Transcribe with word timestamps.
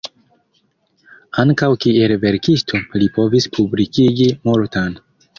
Ankaŭ 1.41 1.67
kiel 1.83 2.13
verkisto 2.23 2.79
li 3.01 3.09
povis 3.19 3.47
publikigi 3.59 4.27
multan. 4.49 4.97